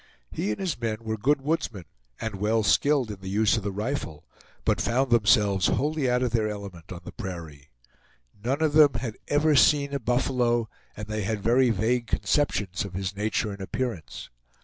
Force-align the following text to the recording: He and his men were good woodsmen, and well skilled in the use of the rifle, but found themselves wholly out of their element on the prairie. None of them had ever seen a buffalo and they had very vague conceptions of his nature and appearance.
He 0.31 0.49
and 0.49 0.59
his 0.59 0.79
men 0.81 0.97
were 1.01 1.15
good 1.15 1.41
woodsmen, 1.41 1.85
and 2.19 2.39
well 2.39 2.63
skilled 2.63 3.11
in 3.11 3.19
the 3.19 3.29
use 3.29 3.55
of 3.55 3.61
the 3.61 3.71
rifle, 3.71 4.25
but 4.65 4.81
found 4.81 5.11
themselves 5.11 5.67
wholly 5.67 6.09
out 6.09 6.23
of 6.23 6.31
their 6.31 6.47
element 6.49 6.91
on 6.91 7.01
the 7.03 7.11
prairie. 7.11 7.69
None 8.43 8.63
of 8.63 8.73
them 8.73 8.95
had 8.95 9.17
ever 9.27 9.55
seen 9.55 9.93
a 9.93 9.99
buffalo 9.99 10.67
and 10.97 11.05
they 11.07 11.21
had 11.21 11.43
very 11.43 11.69
vague 11.69 12.07
conceptions 12.07 12.83
of 12.83 12.95
his 12.95 13.15
nature 13.15 13.51
and 13.51 13.61
appearance. 13.61 14.31